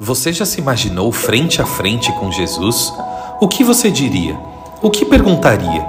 [0.00, 2.94] Você já se imaginou frente a frente com Jesus?
[3.40, 4.38] O que você diria?
[4.80, 5.84] O que perguntaria?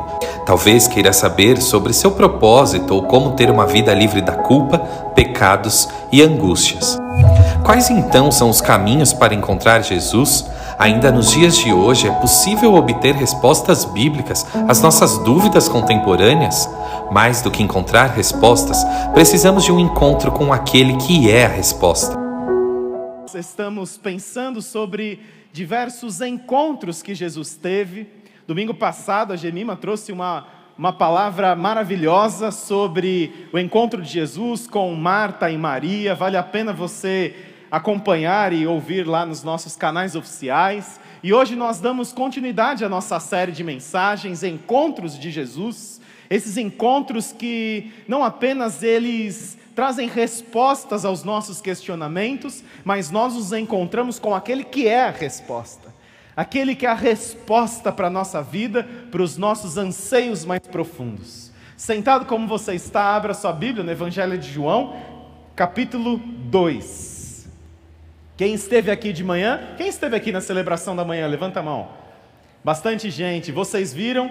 [0.47, 4.79] Talvez queira saber sobre seu propósito ou como ter uma vida livre da culpa,
[5.13, 6.97] pecados e angústias.
[7.63, 10.43] Quais então são os caminhos para encontrar Jesus?
[10.79, 16.67] Ainda nos dias de hoje é possível obter respostas bíblicas às nossas dúvidas contemporâneas?
[17.11, 18.83] Mais do que encontrar respostas,
[19.13, 22.18] precisamos de um encontro com aquele que é a resposta.
[23.35, 25.19] Estamos pensando sobre
[25.51, 28.07] diversos encontros que Jesus teve.
[28.47, 30.47] Domingo passado, a Gemima trouxe uma,
[30.77, 36.15] uma palavra maravilhosa sobre o encontro de Jesus com Marta e Maria.
[36.15, 37.35] Vale a pena você
[37.69, 40.99] acompanhar e ouvir lá nos nossos canais oficiais.
[41.21, 46.01] E hoje nós damos continuidade à nossa série de mensagens, Encontros de Jesus.
[46.29, 54.19] Esses encontros que não apenas eles trazem respostas aos nossos questionamentos, mas nós nos encontramos
[54.19, 55.87] com aquele que é a resposta.
[56.35, 61.53] Aquele que é a resposta para a nossa vida, para os nossos anseios mais profundos.
[61.77, 64.97] Sentado como você está, abra sua Bíblia no Evangelho de João,
[65.55, 67.47] capítulo 2.
[68.35, 69.61] Quem esteve aqui de manhã?
[69.77, 71.25] Quem esteve aqui na celebração da manhã?
[71.25, 71.87] Levanta a mão.
[72.65, 73.49] Bastante gente.
[73.49, 74.29] Vocês viram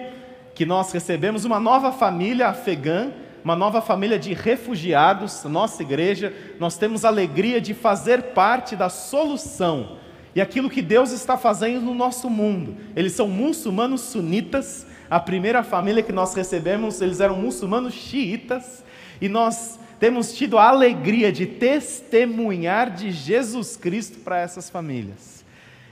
[0.55, 3.11] que nós recebemos uma nova família afegã
[3.49, 9.97] uma nova família de refugiados, nossa igreja, nós temos alegria de fazer parte da solução.
[10.35, 12.77] E aquilo que Deus está fazendo no nosso mundo.
[12.95, 18.85] Eles são muçulmanos sunitas, a primeira família que nós recebemos, eles eram muçulmanos xiitas,
[19.19, 25.43] e nós temos tido a alegria de testemunhar de Jesus Cristo para essas famílias.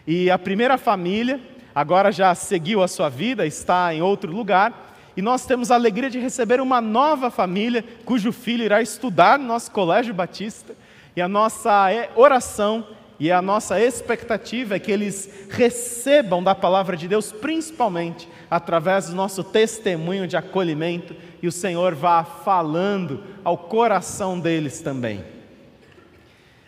[0.06, 1.40] E a primeira família,
[1.74, 4.85] agora já seguiu a sua vida, está em outro lugar,
[5.16, 9.46] e nós temos a alegria de receber uma nova família cujo filho irá estudar no
[9.46, 10.76] nosso colégio batista.
[11.16, 12.86] E a nossa é, oração
[13.18, 19.16] e a nossa expectativa é que eles recebam da palavra de Deus, principalmente através do
[19.16, 25.24] nosso testemunho de acolhimento, e o Senhor vá falando ao coração deles também.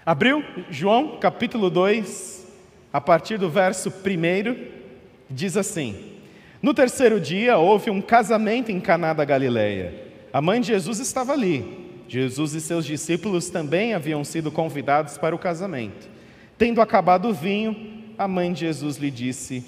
[0.07, 2.49] Abriu João capítulo 2,
[2.91, 4.67] a partir do verso 1,
[5.29, 6.08] diz assim:
[6.63, 9.95] no terceiro dia houve um casamento em Caná da Galileia.
[10.33, 11.87] A mãe de Jesus estava ali.
[12.09, 16.09] Jesus e seus discípulos também haviam sido convidados para o casamento.
[16.57, 17.77] Tendo acabado o vinho,
[18.17, 19.65] a mãe de Jesus lhe disse: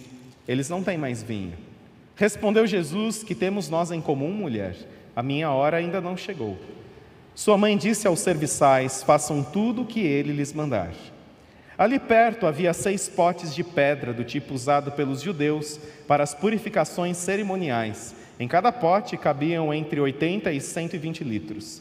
[0.48, 1.52] Eles não têm mais vinho.
[2.16, 4.74] Respondeu Jesus: Que temos nós em comum, mulher?
[5.14, 6.58] A minha hora ainda não chegou.
[7.34, 10.92] Sua mãe disse aos serviçais: Façam tudo o que ele lhes mandar.
[11.80, 17.16] Ali perto havia seis potes de pedra do tipo usado pelos judeus para as purificações
[17.16, 18.14] cerimoniais.
[18.38, 21.80] Em cada pote cabiam entre 80 e 120 litros.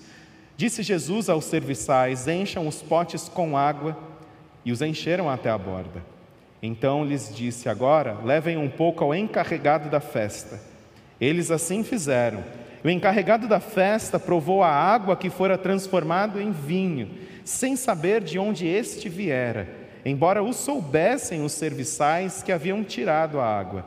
[0.55, 3.97] Disse Jesus aos serviçais: Encham os potes com água,
[4.63, 6.01] e os encheram até a borda.
[6.63, 10.61] Então lhes disse: Agora levem um pouco ao encarregado da festa.
[11.19, 12.41] Eles assim fizeram.
[12.85, 17.09] O encarregado da festa provou a água que fora transformado em vinho,
[17.43, 23.45] sem saber de onde este viera embora o soubessem os serviçais que haviam tirado a
[23.45, 23.85] água.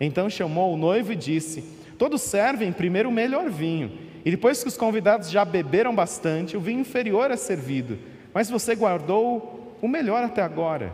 [0.00, 1.62] Então chamou o noivo e disse:
[1.98, 6.60] Todos servem primeiro o melhor vinho, e depois que os convidados já beberam bastante, o
[6.60, 7.98] vinho inferior é servido,
[8.32, 10.92] mas você guardou o melhor até agora.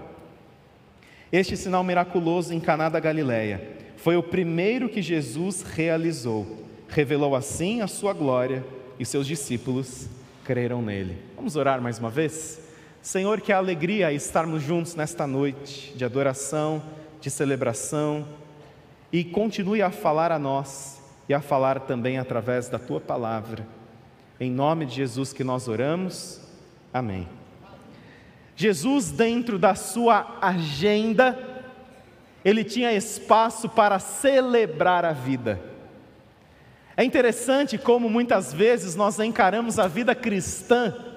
[1.32, 3.60] Este sinal miraculoso em Caná da Galileia
[3.96, 6.64] foi o primeiro que Jesus realizou.
[6.88, 8.64] Revelou assim a sua glória
[9.00, 10.08] e seus discípulos
[10.44, 11.16] creram nele.
[11.34, 12.63] Vamos orar mais uma vez?
[13.04, 16.82] Senhor, que alegria estarmos juntos nesta noite de adoração,
[17.20, 18.26] de celebração,
[19.12, 23.66] e continue a falar a nós e a falar também através da tua palavra.
[24.40, 26.40] Em nome de Jesus que nós oramos.
[26.94, 27.28] Amém.
[28.56, 31.38] Jesus, dentro da sua agenda,
[32.42, 35.60] ele tinha espaço para celebrar a vida.
[36.96, 41.12] É interessante como muitas vezes nós encaramos a vida cristã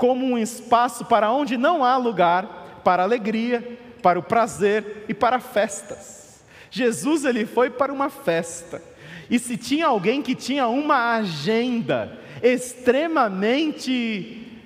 [0.00, 5.38] como um espaço para onde não há lugar para alegria, para o prazer e para
[5.38, 6.42] festas.
[6.70, 8.82] Jesus ele foi para uma festa.
[9.28, 14.58] E se tinha alguém que tinha uma agenda extremamente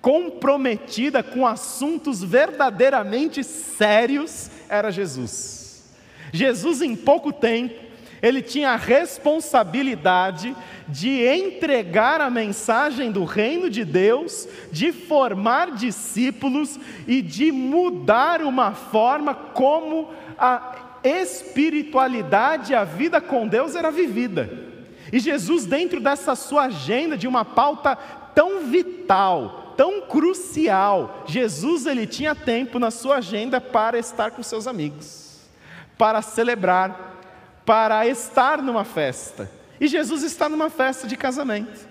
[0.00, 5.84] comprometida com assuntos verdadeiramente sérios, era Jesus.
[6.32, 7.74] Jesus, em pouco tempo,
[8.22, 10.56] ele tinha a responsabilidade
[10.88, 18.72] de entregar a mensagem do reino de Deus, de formar discípulos e de mudar uma
[18.72, 24.50] forma como a espiritualidade, a vida com Deus era vivida.
[25.12, 27.96] E Jesus, dentro dessa sua agenda de uma pauta
[28.34, 31.24] tão vital, tão crucial.
[31.26, 35.40] Jesus ele tinha tempo na sua agenda para estar com seus amigos,
[35.96, 37.15] para celebrar,
[37.66, 39.50] para estar numa festa.
[39.80, 41.86] E Jesus está numa festa de casamento.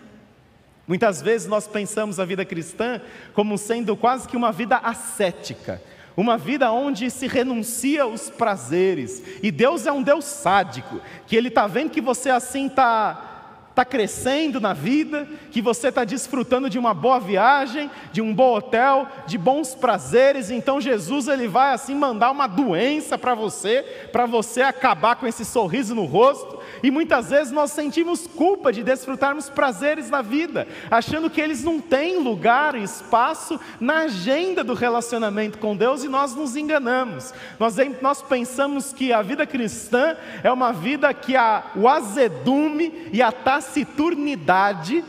[0.87, 3.01] Muitas vezes nós pensamos a vida cristã
[3.33, 5.81] como sendo quase que uma vida ascética,
[6.15, 9.21] uma vida onde se renuncia aos prazeres.
[9.43, 13.34] E Deus é um Deus sádico, que Ele está vendo que você assim está
[13.75, 18.55] está crescendo na vida, que você está desfrutando de uma boa viagem, de um bom
[18.55, 23.83] hotel, de bons prazeres, então Jesus ele vai assim mandar uma doença para você,
[24.13, 28.81] para você acabar com esse sorriso no rosto, e muitas vezes nós sentimos culpa de
[28.81, 34.73] desfrutarmos prazeres na vida, achando que eles não têm lugar e espaço na agenda do
[34.73, 37.33] relacionamento com Deus e nós nos enganamos.
[37.59, 43.21] Nós, nós pensamos que a vida cristã é uma vida que a, o azedume e
[43.21, 43.31] a
[43.65, 45.03] taciturnidade,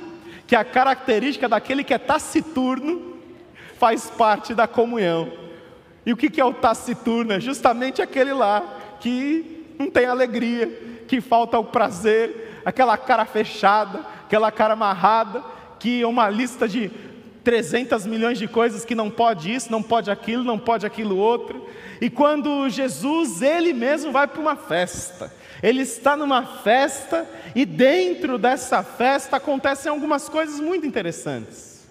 [0.46, 3.16] que é a característica daquele que é taciturno,
[3.78, 5.30] faz parte da comunhão.
[6.04, 7.32] E o que é o taciturno?
[7.32, 8.62] É justamente aquele lá
[9.00, 15.44] que não tem alegria, que falta o prazer, aquela cara fechada, aquela cara amarrada,
[15.78, 16.90] que é uma lista de
[17.46, 21.64] 300 milhões de coisas que não pode isso, não pode aquilo, não pode aquilo outro.
[22.00, 25.32] E quando Jesus, ele mesmo vai para uma festa,
[25.62, 31.86] ele está numa festa e dentro dessa festa acontecem algumas coisas muito interessantes.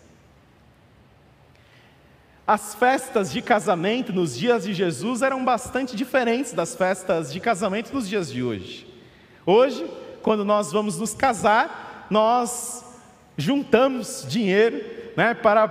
[2.46, 7.94] As festas de casamento nos dias de Jesus eram bastante diferentes das festas de casamento
[7.94, 8.86] nos dias de hoje.
[9.46, 9.90] Hoje,
[10.22, 12.84] quando nós vamos nos casar, nós
[13.38, 15.68] juntamos dinheiro né, para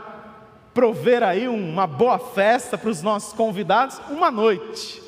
[0.73, 5.03] prover aí uma boa festa para os nossos convidados, uma noite.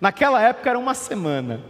[0.00, 1.60] Naquela época era uma semana.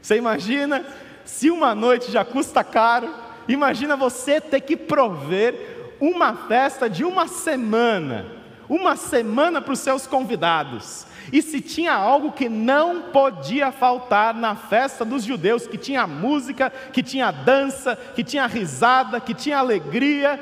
[0.00, 0.84] Você imagina
[1.24, 3.14] se uma noite já custa caro,
[3.48, 8.26] imagina você ter que prover uma festa de uma semana,
[8.68, 11.06] uma semana para os seus convidados.
[11.32, 16.70] E se tinha algo que não podia faltar na festa dos judeus, que tinha música,
[16.92, 20.38] que tinha dança, que tinha risada, que tinha alegria,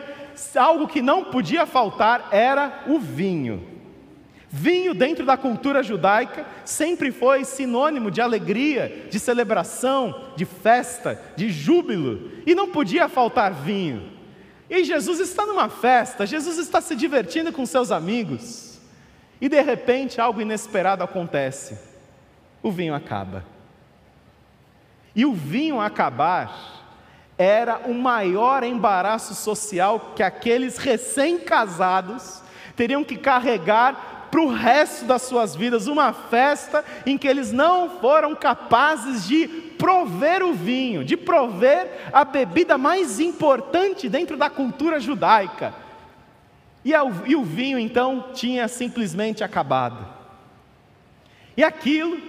[0.57, 3.79] algo que não podia faltar era o vinho.
[4.51, 11.51] Vinho, dentro da cultura judaica, sempre foi sinônimo de alegria, de celebração, de festa, de
[11.51, 14.11] júbilo, e não podia faltar vinho.
[14.71, 18.68] E Jesus está numa festa, Jesus está se divertindo com seus amigos.
[19.41, 21.79] E de repente algo inesperado acontece:
[22.63, 23.45] o vinho acaba.
[25.15, 26.79] E o vinho acabar
[27.37, 32.43] era o maior embaraço social que aqueles recém-casados
[32.77, 37.99] teriam que carregar para o resto das suas vidas uma festa em que eles não
[38.01, 39.49] foram capazes de
[39.79, 45.88] prover o vinho, de prover a bebida mais importante dentro da cultura judaica
[46.85, 46.93] e,
[47.27, 50.07] e o vinho então tinha simplesmente acabado.
[51.57, 52.21] E aquilo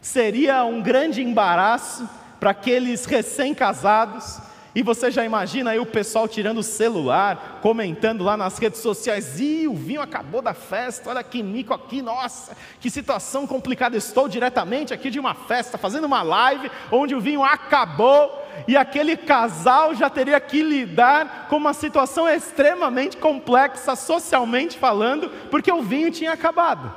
[0.00, 2.08] seria um grande embaraço
[2.40, 4.40] para aqueles recém-casados.
[4.74, 9.40] E você já imagina aí o pessoal tirando o celular, comentando lá nas redes sociais:
[9.40, 13.96] Ih, o vinho acabou da festa, olha que mico aqui, nossa, que situação complicada.
[13.96, 19.16] Estou diretamente aqui de uma festa, fazendo uma live onde o vinho acabou e aquele
[19.16, 26.10] casal já teria que lidar com uma situação extremamente complexa, socialmente falando, porque o vinho
[26.10, 26.92] tinha acabado.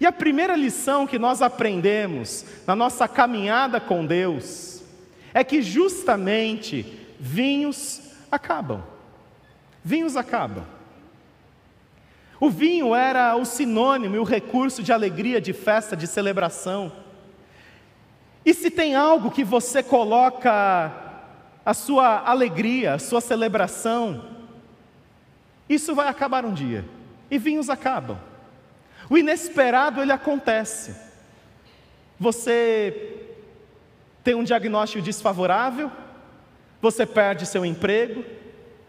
[0.00, 4.71] E a primeira lição que nós aprendemos na nossa caminhada com Deus
[5.34, 6.84] é que justamente
[7.18, 8.82] vinhos acabam.
[9.84, 10.64] Vinhos acabam.
[12.38, 16.90] O vinho era o sinônimo e o recurso de alegria, de festa, de celebração.
[18.44, 20.92] E se tem algo que você coloca
[21.64, 24.24] a sua alegria, a sua celebração,
[25.68, 26.84] isso vai acabar um dia.
[27.30, 28.18] E vinhos acabam.
[29.08, 30.96] O inesperado ele acontece.
[32.18, 33.21] Você
[34.22, 35.90] tem um diagnóstico desfavorável,
[36.80, 38.24] você perde seu emprego,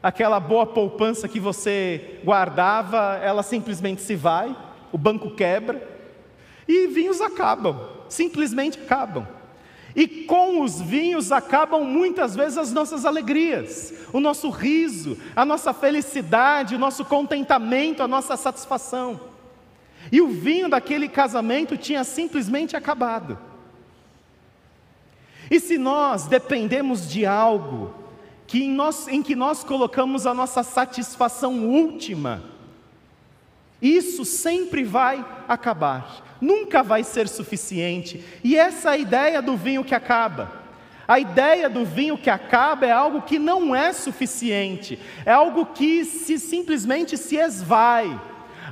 [0.02, 4.56] aquela boa poupança que você guardava, ela simplesmente se vai,
[4.92, 5.82] o banco quebra,
[6.68, 9.28] e vinhos acabam, simplesmente acabam.
[9.96, 15.72] E com os vinhos acabam muitas vezes as nossas alegrias, o nosso riso, a nossa
[15.72, 19.20] felicidade, o nosso contentamento, a nossa satisfação.
[20.12, 23.38] E o vinho daquele casamento tinha simplesmente acabado.
[25.54, 27.94] E se nós dependemos de algo
[28.48, 32.44] que em, nós, em que nós colocamos a nossa satisfação última,
[33.80, 38.22] isso sempre vai acabar nunca vai ser suficiente.
[38.44, 40.62] E essa é a ideia do vinho que acaba.
[41.08, 46.04] A ideia do vinho que acaba é algo que não é suficiente, é algo que
[46.06, 48.20] se simplesmente se esvai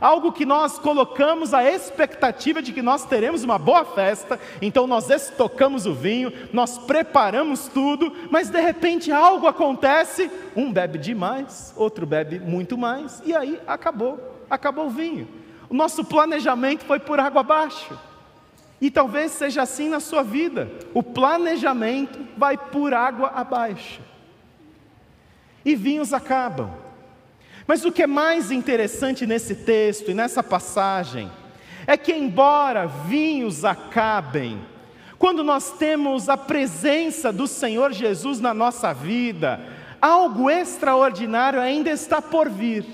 [0.01, 5.09] algo que nós colocamos a expectativa de que nós teremos uma boa festa, então nós
[5.11, 12.07] estocamos o vinho, nós preparamos tudo, mas de repente algo acontece, um bebe demais, outro
[12.07, 15.27] bebe muito mais, e aí acabou, acabou o vinho.
[15.69, 17.97] O nosso planejamento foi por água abaixo.
[18.81, 20.69] E talvez seja assim na sua vida.
[20.93, 24.01] O planejamento vai por água abaixo.
[25.63, 26.71] E vinhos acabam.
[27.65, 31.31] Mas o que é mais interessante nesse texto e nessa passagem
[31.87, 34.59] é que, embora vinhos acabem,
[35.17, 39.59] quando nós temos a presença do Senhor Jesus na nossa vida,
[40.01, 42.85] algo extraordinário ainda está por vir.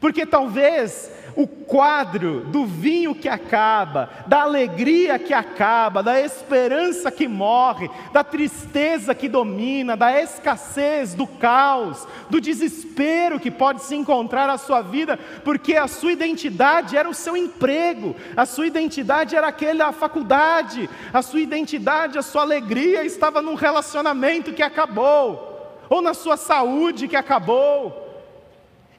[0.00, 7.26] Porque talvez o quadro do vinho que acaba, da alegria que acaba, da esperança que
[7.26, 14.46] morre, da tristeza que domina, da escassez, do caos, do desespero que pode se encontrar
[14.46, 19.48] na sua vida, porque a sua identidade era o seu emprego, a sua identidade era
[19.48, 26.14] aquela faculdade, a sua identidade, a sua alegria estava num relacionamento que acabou, ou na
[26.14, 28.01] sua saúde que acabou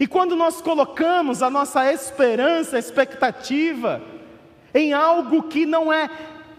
[0.04, 4.02] e quando nós colocamos a nossa esperança, expectativa
[4.74, 6.10] em algo que não é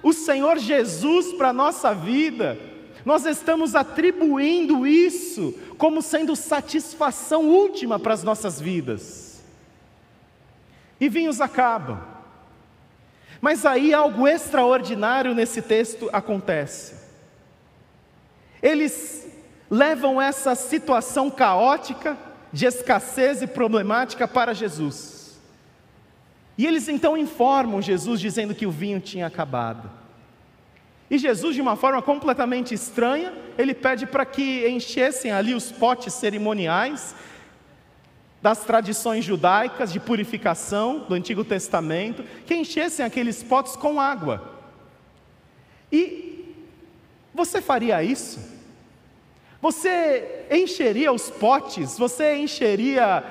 [0.02, 2.58] o Senhor Jesus para a nossa vida,
[3.04, 9.44] nós estamos atribuindo isso como sendo satisfação última para as nossas vidas.
[10.98, 12.02] E vinhos acabam.
[13.42, 16.94] Mas aí algo extraordinário nesse texto acontece.
[18.62, 19.30] Eles
[19.68, 22.16] levam essa situação caótica,
[22.54, 25.40] de escassez e problemática para Jesus.
[26.56, 29.90] E eles então informam Jesus dizendo que o vinho tinha acabado.
[31.10, 36.14] E Jesus, de uma forma completamente estranha, ele pede para que enchessem ali os potes
[36.14, 37.16] cerimoniais
[38.40, 44.60] das tradições judaicas de purificação do Antigo Testamento, que enchessem aqueles potes com água.
[45.90, 46.54] E
[47.34, 48.53] você faria isso?
[49.64, 53.24] Você encheria os potes, você encheria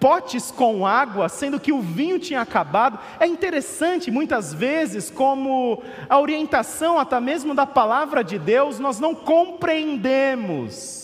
[0.00, 2.98] potes com água, sendo que o vinho tinha acabado.
[3.20, 9.14] É interessante, muitas vezes, como a orientação até mesmo da palavra de Deus, nós não
[9.14, 11.03] compreendemos.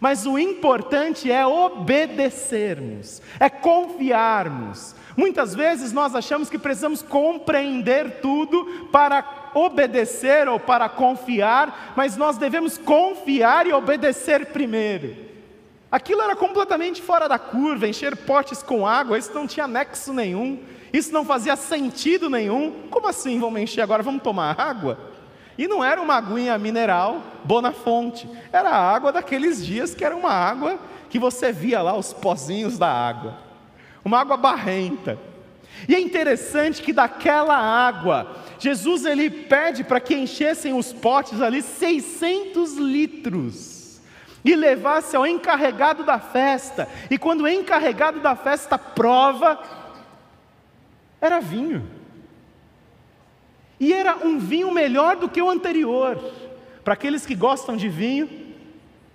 [0.00, 4.94] Mas o importante é obedecermos, é confiarmos.
[5.16, 12.38] Muitas vezes nós achamos que precisamos compreender tudo para obedecer ou para confiar, mas nós
[12.38, 15.16] devemos confiar e obedecer primeiro.
[15.90, 20.60] Aquilo era completamente fora da curva, encher potes com água, isso não tinha nexo nenhum,
[20.92, 22.86] isso não fazia sentido nenhum.
[22.90, 24.02] Como assim vamos encher agora?
[24.02, 25.07] Vamos tomar água?
[25.58, 30.30] E não era uma aguinha mineral Bonafonte, era a água daqueles dias que era uma
[30.30, 30.78] água
[31.10, 33.36] que você via lá os pozinhos da água,
[34.04, 35.18] uma água barrenta.
[35.88, 41.60] E é interessante que daquela água, Jesus ele pede para que enchessem os potes ali
[41.60, 44.00] 600 litros
[44.44, 46.88] e levasse ao encarregado da festa.
[47.10, 49.58] E quando o encarregado da festa prova,
[51.20, 51.97] era vinho.
[53.80, 56.18] E era um vinho melhor do que o anterior.
[56.82, 58.28] Para aqueles que gostam de vinho,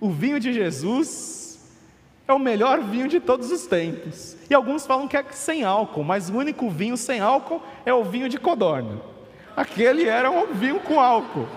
[0.00, 1.44] o vinho de Jesus
[2.26, 4.36] é o melhor vinho de todos os tempos.
[4.48, 8.04] E alguns falam que é sem álcool, mas o único vinho sem álcool é o
[8.04, 9.00] vinho de codorna.
[9.56, 11.48] Aquele era um vinho com álcool.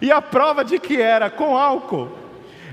[0.00, 2.10] E a prova de que era com álcool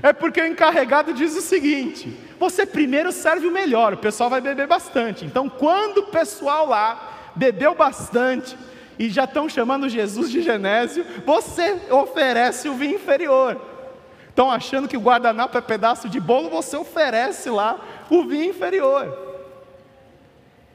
[0.02, 4.40] é porque o encarregado diz o seguinte: você primeiro serve o melhor, o pessoal vai
[4.40, 5.24] beber bastante.
[5.24, 8.56] Então, quando o pessoal lá bebeu bastante
[8.98, 13.60] e já estão chamando Jesus de Genésio, você oferece o vinho inferior.
[14.28, 17.78] Estão achando que o guardanapo é pedaço de bolo, você oferece lá
[18.10, 19.26] o vinho inferior.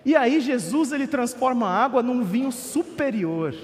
[0.05, 3.55] E aí Jesus ele transforma a água num vinho superior.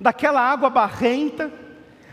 [0.00, 1.52] Daquela água barrenta,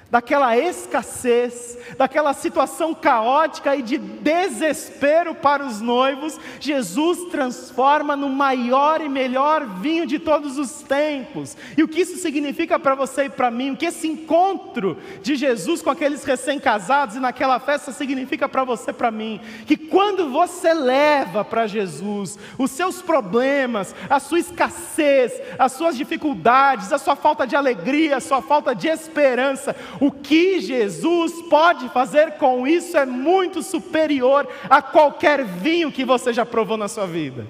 [0.10, 9.02] daquela escassez, daquela situação caótica e de desespero para os noivos, Jesus transforma no maior
[9.02, 11.56] e melhor vinho de todos os tempos.
[11.78, 13.72] E o que isso significa para você e para mim?
[13.72, 18.92] O que esse encontro de Jesus com aqueles recém-casados e naquela festa significa para você
[18.92, 19.40] e para mim?
[19.66, 26.92] Que quando você leva para Jesus os seus problemas, a sua escassez, as suas dificuldades,
[26.92, 32.34] a sua falta de alegria, a sua falta de esperança, o que Jesus pode fazer
[32.34, 37.48] com isso é muito superior a qualquer vinho que você já provou na sua vida.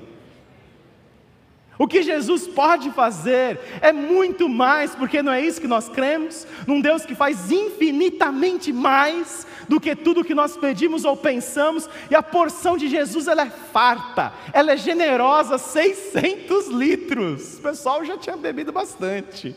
[1.80, 6.46] O que Jesus pode fazer é muito mais, porque não é isso que nós cremos,
[6.68, 12.16] num Deus que faz infinitamente mais do que tudo que nós pedimos ou pensamos, e
[12.16, 17.60] a porção de Jesus ela é farta, ela é generosa, 600 litros.
[17.60, 19.56] O pessoal já tinha bebido bastante,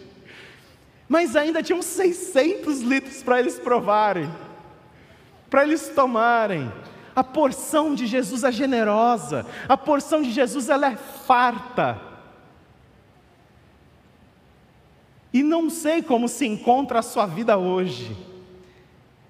[1.12, 4.32] mas ainda tinham 600 litros para eles provarem,
[5.50, 6.72] para eles tomarem.
[7.14, 12.00] A porção de Jesus é generosa, a porção de Jesus ela é farta.
[15.34, 18.16] E não sei como se encontra a sua vida hoje.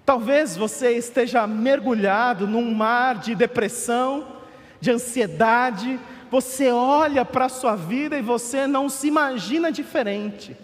[0.05, 4.25] Talvez você esteja mergulhado num mar de depressão,
[4.79, 5.99] de ansiedade.
[6.31, 10.55] Você olha para a sua vida e você não se imagina diferente.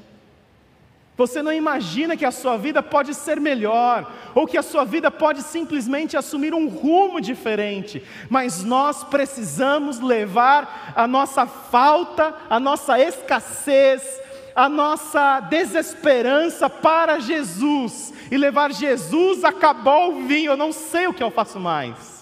[1.20, 5.12] Você não imagina que a sua vida pode ser melhor, ou que a sua vida
[5.12, 12.98] pode simplesmente assumir um rumo diferente, mas nós precisamos levar a nossa falta, a nossa
[12.98, 14.02] escassez,
[14.56, 18.14] a nossa desesperança para Jesus.
[18.32, 22.19] E levar Jesus, acabou o vinho, eu não sei o que eu faço mais.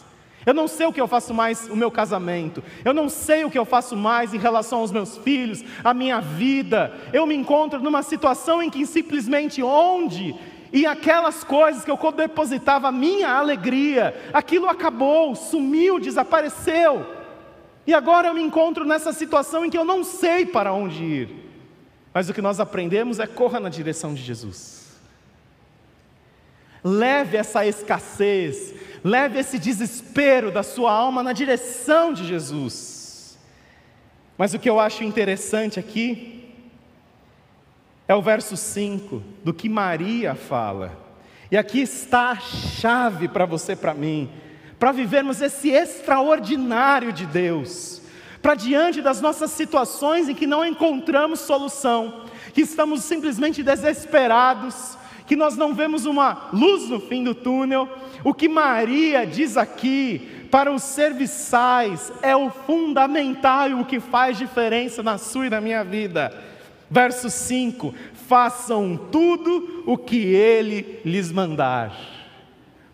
[0.48, 2.64] Eu não sei o que eu faço mais o meu casamento.
[2.86, 6.22] Eu não sei o que eu faço mais em relação aos meus filhos, a minha
[6.22, 6.94] vida.
[7.12, 10.34] Eu me encontro numa situação em que simplesmente onde
[10.72, 17.06] e aquelas coisas que eu depositava a minha alegria, aquilo acabou, sumiu, desapareceu.
[17.86, 21.30] E agora eu me encontro nessa situação em que eu não sei para onde ir.
[22.14, 24.88] Mas o que nós aprendemos é corra na direção de Jesus.
[26.84, 28.74] Leve essa escassez,
[29.08, 33.38] leve esse desespero da sua alma na direção de Jesus.
[34.38, 36.54] Mas o que eu acho interessante aqui
[38.08, 40.98] é o verso 5 do que Maria fala.
[41.50, 44.30] E aqui está a chave para você, para mim,
[44.78, 48.02] para vivermos esse extraordinário de Deus
[48.42, 54.97] para diante das nossas situações em que não encontramos solução, que estamos simplesmente desesperados,
[55.28, 57.88] que nós não vemos uma luz no fim do túnel.
[58.24, 64.38] O que Maria diz aqui para os serviçais é o fundamental e o que faz
[64.38, 66.34] diferença na sua e na minha vida.
[66.90, 67.94] Verso 5:
[68.28, 72.17] façam tudo o que ele lhes mandar.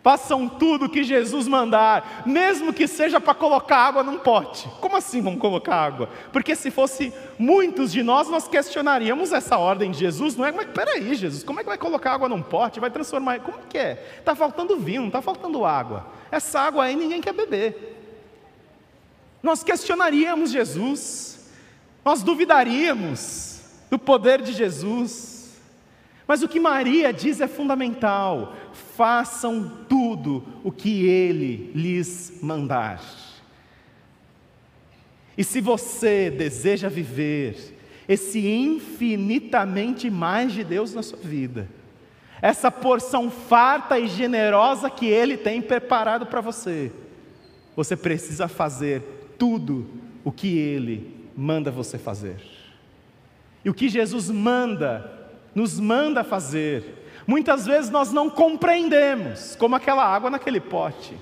[0.03, 4.67] Façam tudo que Jesus mandar, mesmo que seja para colocar água num pote.
[4.81, 6.09] Como assim vamos colocar água?
[6.33, 10.35] Porque se fosse muitos de nós, nós questionaríamos essa ordem de Jesus.
[10.35, 12.81] Não é, mas peraí, Jesus, como é que vai colocar água num pote?
[12.81, 13.39] Vai transformar.
[13.39, 14.17] Como que é?
[14.19, 16.05] Está faltando vinho, está faltando água.
[16.29, 17.93] Essa água aí ninguém quer beber.
[19.41, 21.49] Nós questionaríamos Jesus,
[22.03, 25.33] nós duvidaríamos do poder de Jesus.
[26.27, 33.01] Mas o que Maria diz é fundamental: façam tudo o que Ele lhes mandar.
[35.37, 41.69] E se você deseja viver esse infinitamente mais de Deus na sua vida,
[42.41, 46.91] essa porção farta e generosa que Ele tem preparado para você,
[47.75, 49.01] você precisa fazer
[49.37, 49.89] tudo
[50.23, 52.37] o que Ele manda você fazer.
[53.63, 55.23] E o que Jesus manda
[55.55, 57.02] nos manda fazer.
[57.25, 61.17] Muitas vezes nós não compreendemos, como aquela água naquele pote.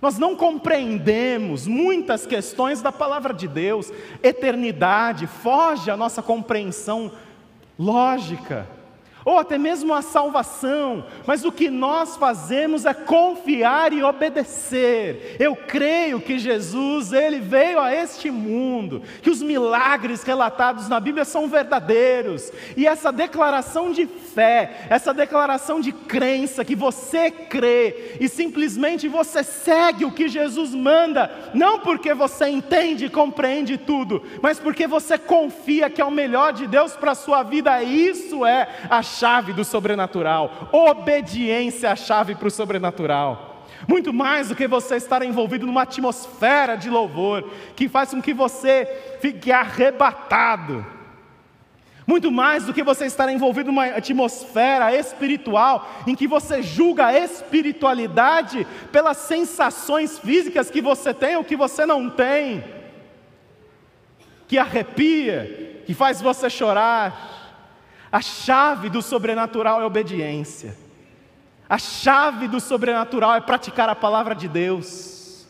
[0.00, 3.90] Nós não compreendemos muitas questões da palavra de Deus,
[4.22, 7.10] eternidade, foge à nossa compreensão
[7.78, 8.68] lógica
[9.24, 15.36] ou até mesmo a salvação, mas o que nós fazemos é confiar e obedecer.
[15.38, 21.24] Eu creio que Jesus, ele veio a este mundo, que os milagres relatados na Bíblia
[21.24, 28.28] são verdadeiros, e essa declaração de fé, essa declaração de crença que você crê e
[28.28, 34.58] simplesmente você segue o que Jesus manda, não porque você entende e compreende tudo, mas
[34.58, 38.68] porque você confia que é o melhor de Deus para a sua vida, isso é
[38.90, 40.68] a chave do sobrenatural.
[40.72, 43.66] Obediência é a chave para o sobrenatural.
[43.88, 48.32] Muito mais do que você estar envolvido numa atmosfera de louvor que faz com que
[48.32, 48.86] você
[49.20, 50.84] fique arrebatado.
[52.06, 57.18] Muito mais do que você estar envolvido numa atmosfera espiritual em que você julga a
[57.18, 62.62] espiritualidade pelas sensações físicas que você tem ou que você não tem,
[64.46, 67.33] que arrepia, que faz você chorar.
[68.14, 70.76] A chave do sobrenatural é obediência.
[71.68, 75.44] A chave do sobrenatural é praticar a palavra de Deus.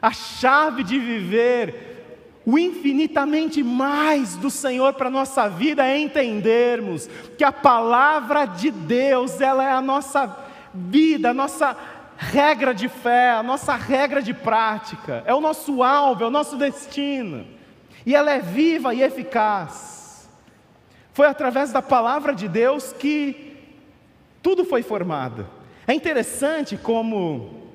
[0.00, 7.10] A chave de viver o infinitamente mais do Senhor para a nossa vida é entendermos
[7.36, 10.34] que a palavra de Deus, ela é a nossa
[10.72, 11.76] vida, a nossa
[12.16, 16.56] regra de fé, a nossa regra de prática, é o nosso alvo, é o nosso
[16.56, 17.46] destino.
[18.06, 19.98] e ela é viva e eficaz.
[21.18, 23.56] Foi através da palavra de Deus que
[24.40, 25.48] tudo foi formado.
[25.84, 27.72] É interessante como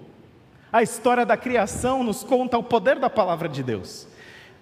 [0.72, 4.08] a história da criação nos conta o poder da palavra de Deus.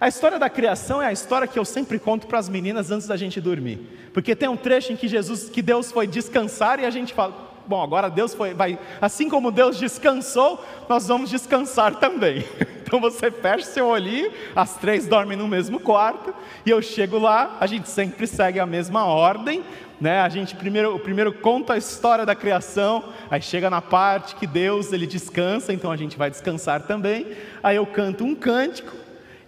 [0.00, 3.06] A história da criação é a história que eu sempre conto para as meninas antes
[3.06, 4.10] da gente dormir.
[4.12, 7.51] Porque tem um trecho em que Jesus, que Deus foi descansar e a gente fala:
[7.66, 12.44] "Bom, agora Deus foi vai, assim como Deus descansou, nós vamos descansar também".
[12.92, 16.34] Então você fecha seu olhinho, as três dormem no mesmo quarto,
[16.66, 19.64] e eu chego lá, a gente sempre segue a mesma ordem,
[19.98, 20.20] né?
[20.20, 24.92] A gente primeiro, primeiro conta a história da criação, aí chega na parte que Deus
[24.92, 27.28] ele descansa, então a gente vai descansar também.
[27.62, 28.94] Aí eu canto um cântico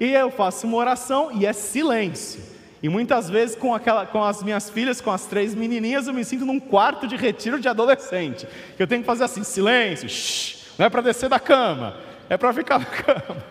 [0.01, 2.54] e eu faço uma oração e é silêncio.
[2.85, 6.23] E muitas vezes com, aquela, com as minhas filhas, com as três menininhas, eu me
[6.23, 8.47] sinto num quarto de retiro de adolescente.
[8.79, 11.97] Eu tenho que fazer assim, silêncio, shh, não é para descer da cama,
[12.29, 13.43] é para ficar na cama.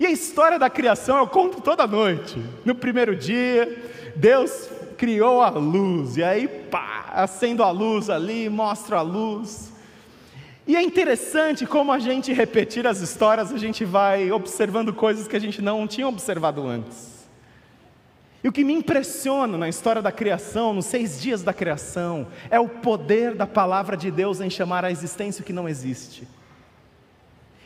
[0.00, 2.42] E a história da criação eu conto toda noite.
[2.64, 8.96] No primeiro dia, Deus criou a luz, e aí pá, acendo a luz ali, mostra
[8.96, 9.70] a luz.
[10.66, 15.36] E é interessante como a gente repetir as histórias, a gente vai observando coisas que
[15.36, 17.13] a gente não tinha observado antes.
[18.44, 22.60] E o que me impressiona na história da criação, nos seis dias da criação, é
[22.60, 26.28] o poder da palavra de Deus em chamar a existência o que não existe.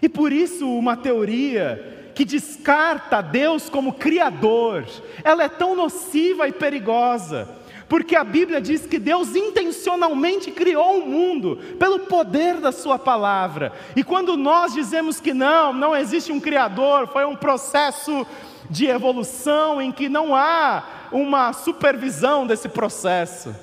[0.00, 4.86] E por isso, uma teoria que descarta Deus como Criador,
[5.24, 7.48] ela é tão nociva e perigosa,
[7.88, 13.72] porque a Bíblia diz que Deus intencionalmente criou o mundo pelo poder da Sua palavra,
[13.96, 18.24] e quando nós dizemos que não, não existe um Criador, foi um processo
[18.70, 23.54] de evolução em que não há uma supervisão desse processo,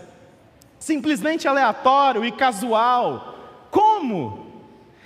[0.79, 3.35] simplesmente aleatório e casual.
[3.69, 4.45] Como?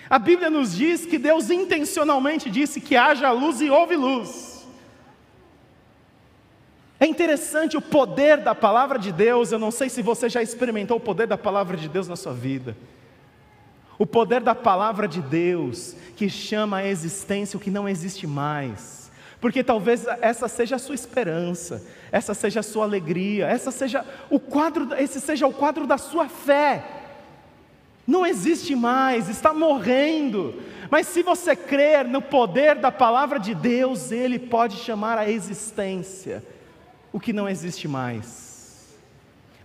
[0.09, 4.67] A Bíblia nos diz que Deus intencionalmente disse que haja luz e houve luz.
[6.99, 9.51] É interessante o poder da palavra de Deus.
[9.51, 12.33] Eu não sei se você já experimentou o poder da palavra de Deus na sua
[12.33, 12.75] vida.
[13.97, 18.98] O poder da palavra de Deus que chama a existência o que não existe mais.
[19.39, 24.39] Porque talvez essa seja a sua esperança, essa seja a sua alegria, essa seja o
[24.39, 26.99] quadro, esse seja o quadro da sua fé
[28.09, 30.55] não existe mais, está morrendo.
[30.89, 36.43] Mas se você crer no poder da palavra de Deus, Ele pode chamar a existência
[37.13, 38.97] o que não existe mais.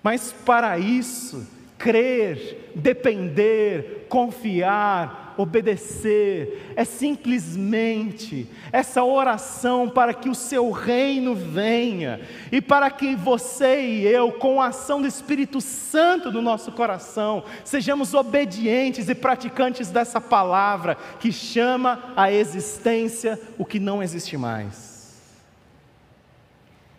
[0.02, 10.70] Mas para isso, crer, depender, confiar, obedecer, é simplesmente essa oração para que o seu
[10.70, 12.20] reino venha
[12.52, 17.44] e para que você e eu, com a ação do Espírito Santo no nosso coração,
[17.64, 24.94] sejamos obedientes e praticantes dessa palavra que chama a existência o que não existe mais.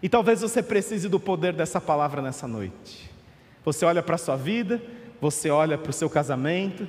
[0.01, 3.09] E talvez você precise do poder dessa palavra nessa noite.
[3.63, 4.81] Você olha para a sua vida,
[5.19, 6.87] você olha para o seu casamento,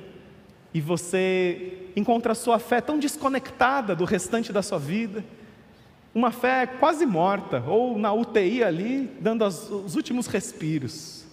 [0.73, 5.23] e você encontra a sua fé tão desconectada do restante da sua vida,
[6.13, 11.25] uma fé quase morta, ou na UTI ali, dando as, os últimos respiros.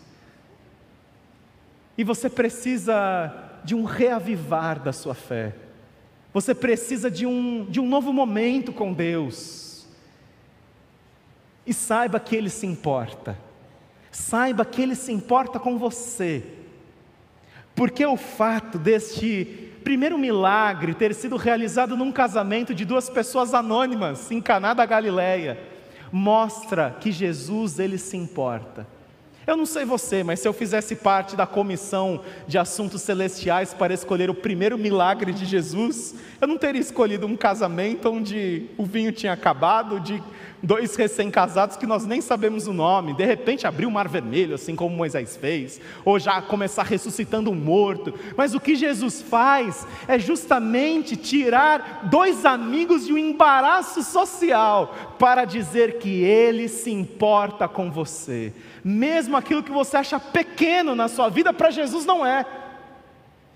[1.97, 3.33] E você precisa
[3.64, 5.55] de um reavivar da sua fé,
[6.33, 9.87] você precisa de um, de um novo momento com Deus.
[11.66, 13.38] E saiba que Ele se importa,
[14.11, 16.63] saiba que Ele se importa com você.
[17.75, 24.31] Porque o fato deste primeiro milagre ter sido realizado num casamento de duas pessoas anônimas
[24.31, 25.59] em Caná da Galileia
[26.11, 28.87] mostra que Jesus ele se importa.
[29.47, 33.93] Eu não sei você, mas se eu fizesse parte da comissão de assuntos celestiais para
[33.93, 39.13] escolher o primeiro milagre de Jesus, eu não teria escolhido um casamento onde o vinho
[39.13, 40.23] tinha acabado, de
[40.64, 44.74] dois recém-casados que nós nem sabemos o nome, de repente abrir o mar vermelho, assim
[44.74, 48.14] como Moisés fez, ou já começar ressuscitando um morto.
[48.37, 55.44] Mas o que Jesus faz é justamente tirar dois amigos de um embaraço social para
[55.44, 58.53] dizer que ele se importa com você.
[58.83, 62.46] Mesmo aquilo que você acha pequeno na sua vida, para Jesus não é.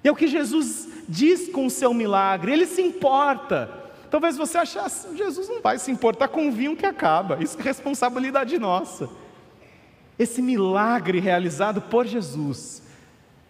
[0.04, 3.88] E é o que Jesus diz com o seu milagre, ele se importa.
[4.10, 7.62] Talvez você achasse, Jesus não vai se importar com o vinho que acaba, isso é
[7.62, 9.08] responsabilidade nossa.
[10.18, 12.82] Esse milagre realizado por Jesus,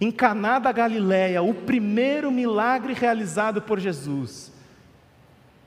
[0.00, 4.52] em Caná da Galileia, o primeiro milagre realizado por Jesus,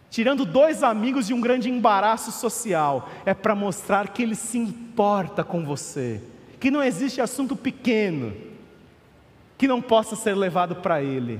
[0.10, 5.43] tirando dois amigos de um grande embaraço social, é para mostrar que ele se importa
[5.43, 6.21] com você,
[6.60, 8.51] que não existe assunto pequeno
[9.62, 11.39] que não possa ser levado para ele.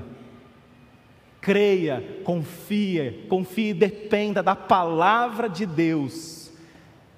[1.42, 6.50] Creia, confia, confie e dependa da palavra de Deus,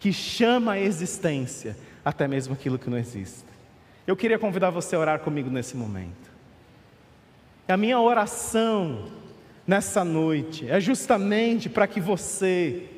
[0.01, 3.45] que chama a existência até mesmo aquilo que não existe.
[4.07, 6.33] Eu queria convidar você a orar comigo nesse momento.
[7.69, 9.11] A minha oração
[9.67, 12.89] nessa noite é justamente para que você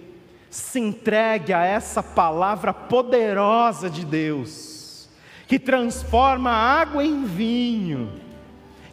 [0.49, 5.09] se entregue a essa palavra poderosa de Deus,
[5.47, 8.13] que transforma água em vinho,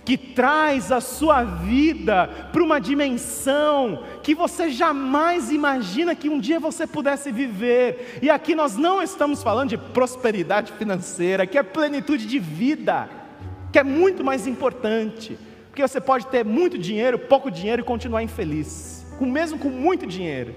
[0.05, 6.59] que traz a sua vida para uma dimensão que você jamais imagina que um dia
[6.59, 8.19] você pudesse viver.
[8.21, 13.09] E aqui nós não estamos falando de prosperidade financeira, que é plenitude de vida,
[13.71, 15.37] que é muito mais importante.
[15.69, 20.53] Porque você pode ter muito dinheiro, pouco dinheiro e continuar infeliz, mesmo com muito dinheiro.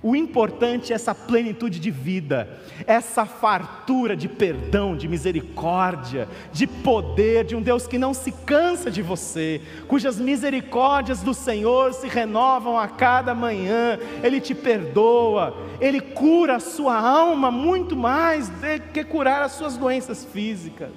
[0.00, 2.48] O importante é essa plenitude de vida,
[2.86, 8.92] essa fartura de perdão, de misericórdia, de poder de um Deus que não se cansa
[8.92, 16.00] de você, cujas misericórdias do Senhor se renovam a cada manhã, Ele te perdoa, Ele
[16.00, 20.92] cura a sua alma muito mais do que curar as suas doenças físicas.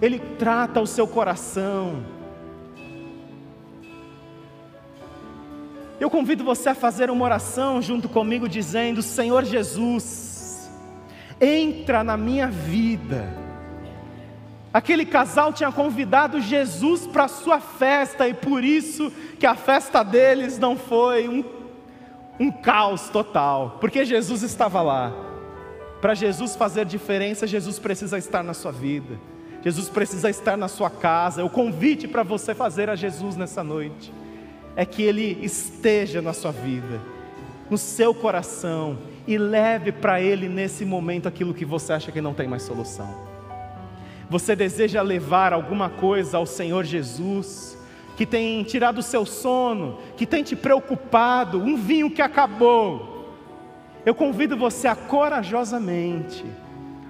[0.00, 2.13] Ele trata o seu coração.
[6.04, 10.70] Eu convido você a fazer uma oração junto comigo, dizendo: Senhor Jesus,
[11.40, 13.26] entra na minha vida.
[14.70, 20.02] Aquele casal tinha convidado Jesus para a sua festa, e por isso que a festa
[20.02, 21.42] deles não foi um,
[22.38, 25.10] um caos total, porque Jesus estava lá.
[26.02, 29.18] Para Jesus fazer diferença, Jesus precisa estar na sua vida.
[29.62, 31.42] Jesus precisa estar na sua casa.
[31.42, 34.12] O convite para você fazer a Jesus nessa noite
[34.76, 37.00] é que Ele esteja na sua vida,
[37.70, 42.34] no seu coração, e leve para Ele nesse momento aquilo que você acha que não
[42.34, 43.34] tem mais solução.
[44.28, 47.78] Você deseja levar alguma coisa ao Senhor Jesus,
[48.16, 53.34] que tem tirado o seu sono, que tem te preocupado, um vinho que acabou.
[54.04, 56.44] Eu convido você a corajosamente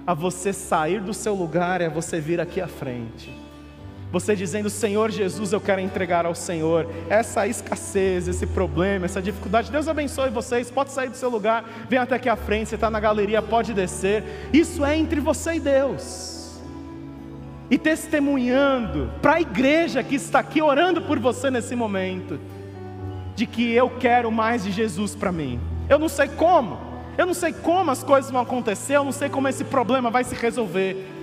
[0.05, 3.44] a você sair do seu lugar e a você vir aqui à frente.
[4.15, 9.69] Você dizendo, Senhor Jesus, eu quero entregar ao Senhor essa escassez, esse problema, essa dificuldade.
[9.69, 10.71] Deus abençoe vocês.
[10.71, 12.69] Pode sair do seu lugar, vem até aqui à frente.
[12.69, 14.23] Você está na galeria, pode descer.
[14.53, 16.61] Isso é entre você e Deus.
[17.69, 22.39] E testemunhando para a igreja que está aqui orando por você nesse momento,
[23.35, 25.59] de que eu quero mais de Jesus para mim.
[25.89, 26.79] Eu não sei como,
[27.17, 30.23] eu não sei como as coisas vão acontecer, eu não sei como esse problema vai
[30.23, 31.14] se resolver.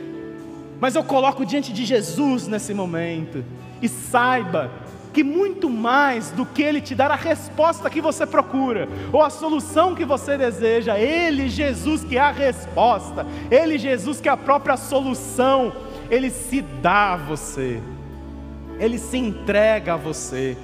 [0.83, 3.45] Mas eu coloco diante de Jesus nesse momento.
[3.81, 4.69] E saiba
[5.13, 9.31] que muito mais do que Ele te dar a resposta que você procura, ou a
[9.31, 14.37] solução que você deseja, Ele, Jesus, que é a resposta, Ele, Jesus, que é a
[14.37, 15.73] própria solução,
[16.11, 17.81] Ele se dá a você,
[18.77, 20.57] Ele se entrega a você.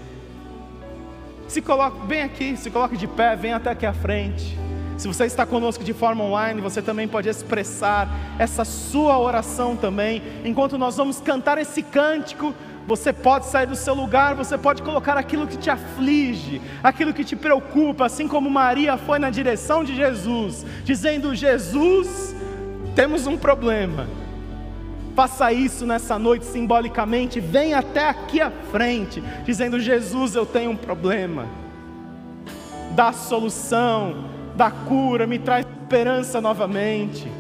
[1.46, 4.58] Se coloque bem aqui, se coloque de pé, vem até aqui à frente.
[4.98, 10.20] Se você está conosco de forma online, você também pode expressar essa sua oração também.
[10.44, 12.52] Enquanto nós vamos cantar esse cântico,
[12.84, 17.22] você pode sair do seu lugar, você pode colocar aquilo que te aflige, aquilo que
[17.22, 22.34] te preocupa, assim como Maria foi na direção de Jesus, dizendo: Jesus,
[22.96, 24.08] temos um problema.
[25.14, 30.76] Faça isso nessa noite simbolicamente, vem até aqui à frente, dizendo: Jesus, eu tenho um
[30.76, 31.46] problema.
[32.96, 37.30] Dá solução, da cura, me traz esperança novamente.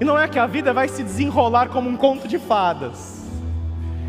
[0.00, 3.28] E não é que a vida vai se desenrolar como um conto de fadas,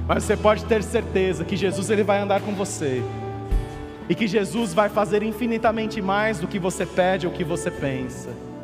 [0.08, 3.04] mas você pode ter certeza que Jesus ele vai andar com você
[4.08, 8.30] e que Jesus vai fazer infinitamente mais do que você pede ou que você pensa.